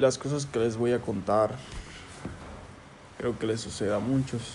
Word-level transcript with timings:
Las 0.00 0.16
cosas 0.16 0.46
que 0.46 0.58
les 0.58 0.78
voy 0.78 0.94
a 0.94 0.98
contar 0.98 1.54
creo 3.18 3.38
que 3.38 3.46
les 3.46 3.60
sucede 3.60 3.94
a 3.94 3.98
muchos. 3.98 4.54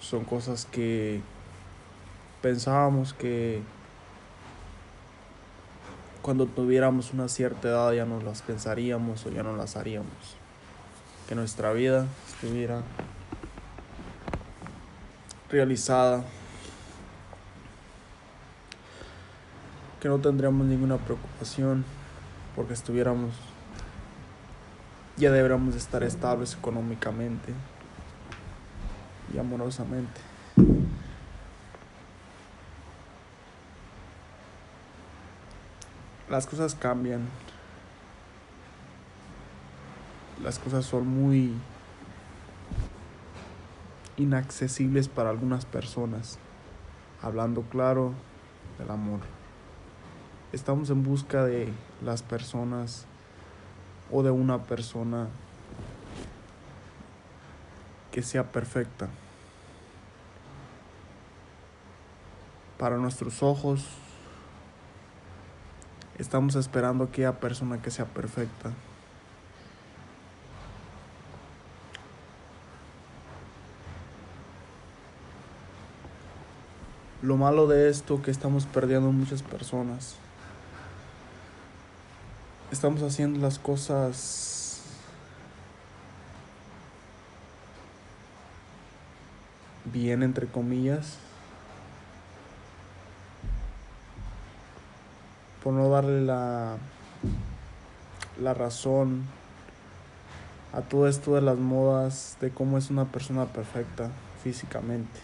Son 0.00 0.24
cosas 0.24 0.64
que 0.64 1.20
pensábamos 2.40 3.12
que 3.12 3.60
cuando 6.22 6.46
tuviéramos 6.46 7.12
una 7.12 7.28
cierta 7.28 7.68
edad 7.68 7.92
ya 7.92 8.06
no 8.06 8.18
las 8.22 8.40
pensaríamos 8.40 9.26
o 9.26 9.30
ya 9.30 9.42
no 9.42 9.54
las 9.54 9.76
haríamos. 9.76 10.08
Que 11.28 11.34
nuestra 11.34 11.74
vida 11.74 12.06
estuviera 12.28 12.80
realizada. 15.50 16.24
Que 20.00 20.08
no 20.08 20.18
tendríamos 20.18 20.66
ninguna 20.66 20.96
preocupación 20.96 21.84
porque 22.54 22.72
estuviéramos 22.72 23.32
ya 25.18 25.32
deberíamos 25.32 25.74
estar 25.74 26.04
estables 26.04 26.54
económicamente 26.54 27.52
y 29.34 29.38
amorosamente. 29.38 30.20
Las 36.30 36.46
cosas 36.46 36.74
cambian. 36.76 37.26
Las 40.42 40.58
cosas 40.60 40.84
son 40.84 41.08
muy 41.08 41.52
inaccesibles 44.16 45.08
para 45.08 45.30
algunas 45.30 45.64
personas. 45.64 46.38
Hablando 47.22 47.62
claro 47.62 48.12
del 48.78 48.90
amor. 48.90 49.20
Estamos 50.50 50.88
en 50.88 51.02
busca 51.02 51.44
de 51.44 51.70
las 52.02 52.22
personas 52.22 53.04
o 54.10 54.22
de 54.22 54.30
una 54.30 54.62
persona 54.62 55.28
que 58.10 58.22
sea 58.22 58.50
perfecta. 58.50 59.10
Para 62.78 62.96
nuestros 62.96 63.42
ojos 63.42 63.88
estamos 66.16 66.54
esperando 66.54 67.04
aquella 67.04 67.40
persona 67.40 67.82
que 67.82 67.90
sea 67.90 68.06
perfecta. 68.06 68.72
Lo 77.20 77.36
malo 77.36 77.66
de 77.66 77.90
esto 77.90 78.22
que 78.22 78.30
estamos 78.30 78.64
perdiendo 78.64 79.12
muchas 79.12 79.42
personas 79.42 80.16
estamos 82.70 83.02
haciendo 83.02 83.40
las 83.40 83.58
cosas 83.58 84.80
bien, 89.86 90.22
entre 90.22 90.46
comillas, 90.46 91.16
por 95.62 95.72
no 95.72 95.88
darle 95.88 96.22
la, 96.22 96.76
la 98.40 98.54
razón 98.54 99.24
a 100.72 100.82
todo 100.82 101.08
esto 101.08 101.34
de 101.34 101.40
las 101.40 101.56
modas, 101.56 102.36
de 102.40 102.50
cómo 102.50 102.78
es 102.78 102.90
una 102.90 103.06
persona 103.06 103.46
perfecta 103.46 104.10
físicamente. 104.42 105.20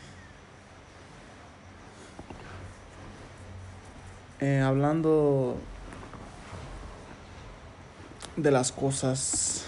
Eh, 4.41 4.61
hablando 4.61 5.57
de 8.37 8.51
las 8.51 8.73
cosas 8.73 9.65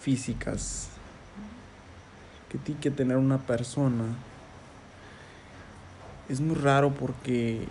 físicas 0.00 0.88
que 2.48 2.58
tiene 2.58 2.80
que 2.80 2.90
tener 2.90 3.16
una 3.16 3.38
persona 3.38 4.04
es 6.28 6.40
muy 6.40 6.56
raro 6.56 6.92
porque 6.92 7.68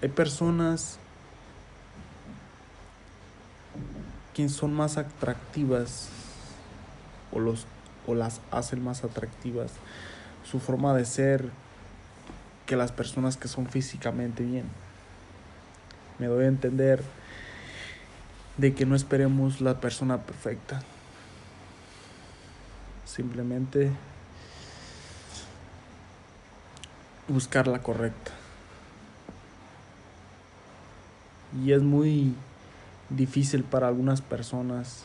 hay 0.00 0.08
personas 0.08 0.98
que 4.34 4.48
son 4.48 4.72
más 4.74 4.98
atractivas 4.98 6.08
o 7.32 7.40
los 7.40 7.66
o 8.06 8.14
las 8.14 8.40
hacen 8.50 8.82
más 8.82 9.04
atractivas 9.04 9.72
su 10.44 10.60
forma 10.60 10.94
de 10.94 11.04
ser 11.04 11.50
que 12.66 12.76
las 12.76 12.92
personas 12.92 13.36
que 13.36 13.48
son 13.48 13.66
físicamente 13.66 14.44
bien 14.44 14.66
me 16.22 16.28
doy 16.28 16.44
a 16.44 16.48
entender 16.48 17.02
de 18.56 18.72
que 18.74 18.86
no 18.86 18.94
esperemos 18.94 19.60
la 19.60 19.80
persona 19.80 20.18
perfecta. 20.18 20.80
Simplemente 23.04 23.90
buscar 27.26 27.66
la 27.66 27.80
correcta. 27.80 28.30
Y 31.60 31.72
es 31.72 31.82
muy 31.82 32.36
difícil 33.10 33.64
para 33.64 33.88
algunas 33.88 34.20
personas 34.20 35.02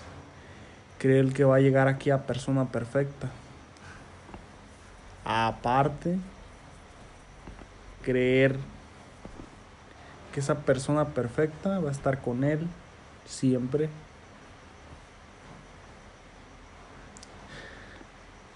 creer 0.99 1.33
que 1.33 1.45
va 1.45 1.55
a 1.55 1.61
llegar 1.61 1.87
aquí 1.87 2.11
a 2.11 2.27
persona 2.27 2.65
perfecta. 2.65 3.31
Aparte, 5.25 6.19
creer 8.03 8.59
esa 10.39 10.59
persona 10.59 11.05
perfecta 11.05 11.79
va 11.79 11.89
a 11.89 11.91
estar 11.91 12.21
con 12.21 12.43
él 12.43 12.67
siempre. 13.25 13.89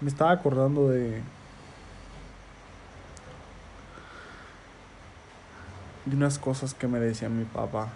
Me 0.00 0.08
estaba 0.08 0.32
acordando 0.32 0.88
de 0.88 1.22
de 6.04 6.16
unas 6.16 6.38
cosas 6.38 6.74
que 6.74 6.88
me 6.88 6.98
decía 6.98 7.28
mi 7.28 7.44
papá, 7.44 7.88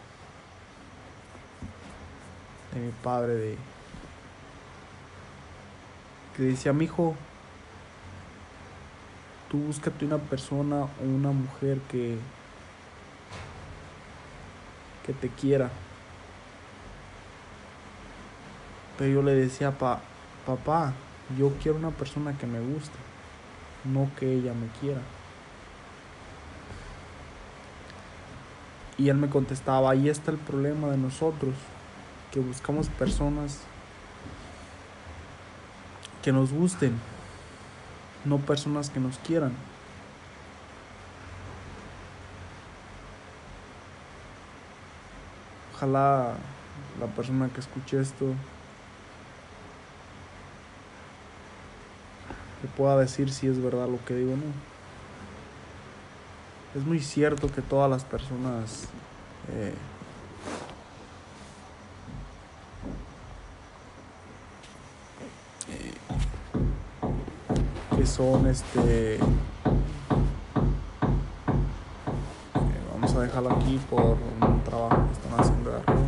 de 2.72 2.80
mi 2.80 2.92
padre, 2.92 3.34
de 3.34 3.58
que 6.36 6.42
decía 6.42 6.72
mi 6.72 6.84
hijo, 6.84 7.16
tú 9.50 9.58
búscate 9.58 10.04
una 10.04 10.18
persona 10.18 10.84
o 10.84 11.04
una 11.04 11.30
mujer 11.30 11.78
que 11.90 12.18
que 15.06 15.12
te 15.12 15.28
quiera. 15.28 15.70
Pero 18.98 19.12
yo 19.12 19.22
le 19.22 19.34
decía, 19.34 19.70
pa, 19.72 20.00
papá, 20.44 20.92
yo 21.38 21.52
quiero 21.62 21.78
una 21.78 21.90
persona 21.90 22.36
que 22.36 22.46
me 22.46 22.60
guste, 22.60 22.98
no 23.84 24.10
que 24.18 24.32
ella 24.32 24.52
me 24.52 24.66
quiera. 24.80 25.00
Y 28.98 29.10
él 29.10 29.16
me 29.16 29.28
contestaba, 29.28 29.90
ahí 29.90 30.08
está 30.08 30.30
el 30.30 30.38
problema 30.38 30.88
de 30.88 30.96
nosotros, 30.96 31.54
que 32.32 32.40
buscamos 32.40 32.88
personas 32.88 33.60
que 36.22 36.32
nos 36.32 36.52
gusten, 36.52 36.98
no 38.24 38.38
personas 38.38 38.90
que 38.90 38.98
nos 38.98 39.18
quieran. 39.18 39.52
Ojalá 45.76 46.32
la 46.98 47.06
persona 47.08 47.50
que 47.52 47.60
escuche 47.60 48.00
esto 48.00 48.24
le 52.62 52.68
pueda 52.74 52.96
decir 52.96 53.30
si 53.30 53.46
es 53.46 53.62
verdad 53.62 53.86
lo 53.86 54.02
que 54.06 54.14
digo 54.14 54.32
o 54.32 54.36
no. 54.36 54.44
Es 56.74 56.86
muy 56.86 57.00
cierto 57.00 57.52
que 57.52 57.60
todas 57.60 57.90
las 57.90 58.04
personas 58.04 58.84
eh, 59.52 59.74
eh, 65.68 65.92
que 67.96 68.06
son 68.06 68.46
este 68.46 69.18
a 73.16 73.22
dejarlo 73.22 73.52
aquí 73.52 73.80
por 73.88 74.16
un 74.40 74.62
trabajo 74.64 74.96
que 75.06 75.12
están 75.12 75.40
haciendo 75.40 75.70
de 75.70 75.76
arriba. 75.76 76.05